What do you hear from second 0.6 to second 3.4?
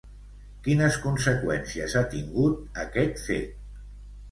Quines conseqüències ha tingut, aquest